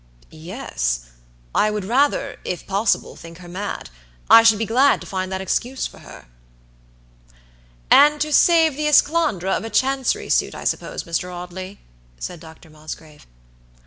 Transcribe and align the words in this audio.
"Yes, 0.31 1.01
I 1.53 1.69
would 1.69 1.85
rather, 1.85 2.39
if 2.43 2.65
possible, 2.65 3.15
think 3.15 3.37
her 3.37 3.47
mad; 3.47 3.91
I 4.31 4.41
should 4.41 4.57
be 4.57 4.65
glad 4.65 4.99
to 5.01 5.05
find 5.05 5.31
that 5.31 5.41
excuse 5.41 5.85
for 5.85 5.99
her." 5.99 6.25
"And 7.91 8.19
to 8.19 8.33
save 8.33 8.75
the 8.75 8.87
esclandre 8.87 9.51
of 9.55 9.63
a 9.63 9.69
Chancery 9.69 10.29
suit, 10.29 10.55
I 10.55 10.63
suppose, 10.63 11.03
Mr. 11.03 11.31
Audley," 11.31 11.81
said 12.17 12.39
Dr. 12.39 12.71
Mosgrave. 12.71 13.27